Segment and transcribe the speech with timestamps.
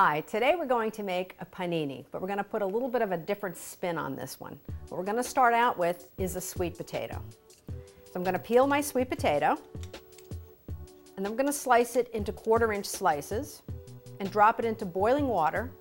[0.00, 2.88] Hi, today we're going to make a panini, but we're going to put a little
[2.88, 4.56] bit of a different spin on this one.
[4.88, 7.20] What we're going to start out with is a sweet potato.
[7.66, 9.58] So I'm going to peel my sweet potato,
[11.16, 13.62] and I'm going to slice it into quarter inch slices
[14.20, 15.72] and drop it into boiling water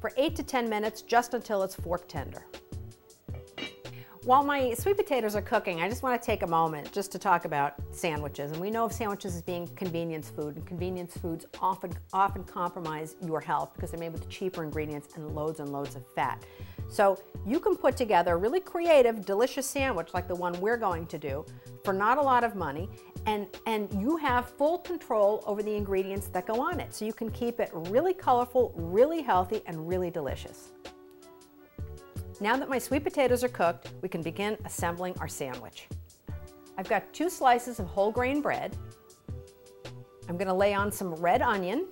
[0.00, 2.44] for 8 to 10 minutes just until it's fork tender.
[4.28, 7.18] While my sweet potatoes are cooking, I just want to take a moment just to
[7.18, 8.52] talk about sandwiches.
[8.52, 13.16] And we know of sandwiches as being convenience food, and convenience foods often, often compromise
[13.24, 16.44] your health because they're made with cheaper ingredients and loads and loads of fat.
[16.88, 21.06] So you can put together a really creative, delicious sandwich like the one we're going
[21.06, 21.46] to do
[21.82, 22.90] for not a lot of money,
[23.24, 26.94] and, and you have full control over the ingredients that go on it.
[26.94, 30.72] So you can keep it really colorful, really healthy, and really delicious.
[32.40, 35.88] Now that my sweet potatoes are cooked, we can begin assembling our sandwich.
[36.76, 38.76] I've got two slices of whole grain bread.
[40.28, 41.88] I'm going to lay on some red onion,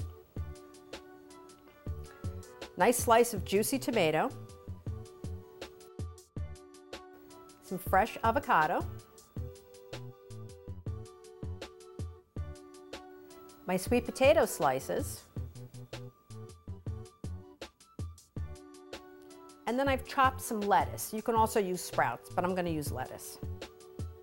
[2.77, 4.31] nice slice of juicy tomato,
[7.65, 8.87] some fresh avocado,
[13.67, 15.25] my sweet potato slices,
[19.67, 21.13] And then I've chopped some lettuce.
[21.13, 23.39] You can also use sprouts, but I'm gonna use lettuce.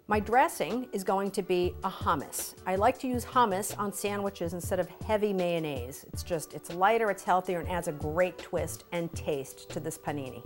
[0.07, 2.55] My dressing is going to be a hummus.
[2.65, 6.05] I like to use hummus on sandwiches instead of heavy mayonnaise.
[6.11, 9.97] It's just, it's lighter, it's healthier, and adds a great twist and taste to this
[9.97, 10.45] panini.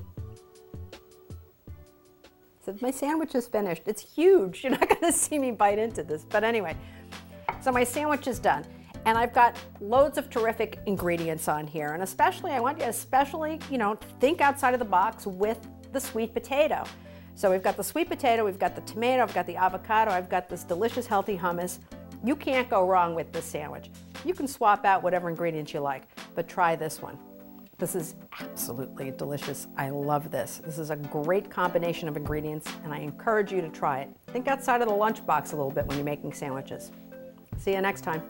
[2.64, 3.84] So my sandwich is finished.
[3.88, 4.62] It's huge.
[4.64, 6.76] You're not gonna see me bite into this, but anyway.
[7.62, 8.66] So my sandwich is done.
[9.08, 11.94] And I've got loads of terrific ingredients on here.
[11.94, 15.66] And especially, I want you to especially, you know, think outside of the box with
[15.94, 16.84] the sweet potato.
[17.34, 20.30] So we've got the sweet potato, we've got the tomato, I've got the avocado, I've
[20.30, 21.80] got this delicious healthy hummus.
[22.22, 23.92] You can't go wrong with this sandwich.
[24.26, 26.04] You can swap out whatever ingredients you like,
[26.36, 27.18] but try this one.
[27.78, 29.68] This is absolutely delicious.
[29.78, 30.60] I love this.
[30.66, 34.10] This is a great combination of ingredients, and I encourage you to try it.
[34.34, 36.92] Think outside of the lunchbox a little bit when you're making sandwiches.
[37.58, 38.22] See you next time.